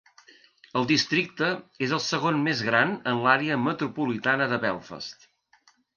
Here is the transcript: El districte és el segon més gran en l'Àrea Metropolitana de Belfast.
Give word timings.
El 0.79 0.85
districte 0.91 1.49
és 1.87 1.93
el 1.97 2.01
segon 2.05 2.41
més 2.47 2.63
gran 2.69 2.95
en 3.13 3.21
l'Àrea 3.27 3.59
Metropolitana 3.67 4.49
de 4.55 4.61
Belfast. 4.65 5.29